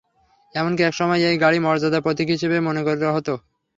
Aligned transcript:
এমনকি 0.53 0.81
এক 0.85 0.95
সময় 0.99 1.21
এই 1.29 1.37
গাড়ি 1.43 1.59
মর্যাদার 1.61 2.05
প্রতীক 2.05 2.27
হিসেবে 2.35 2.57
মনে 2.67 2.81
করা 2.85 3.09
হতো। 3.17 3.33